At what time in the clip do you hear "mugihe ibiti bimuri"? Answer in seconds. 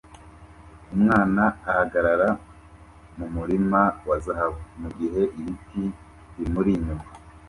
4.81-6.71